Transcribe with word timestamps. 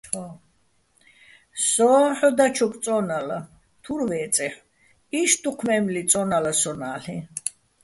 სო́ჼ 1.69 2.01
ჰ̦ო 2.17 2.29
დაჩოკ 2.37 2.73
წო́ნალა, 2.83 3.39
თურ 3.83 4.01
ვე́წეჰ̦ო̆, 4.09 4.63
იშტ 5.19 5.37
დუჴ 5.43 5.59
მე́მნი 5.67 6.01
წო́ნალა 6.11 6.51
სო́ნ-ა́ლ'იჼ. 6.61 7.17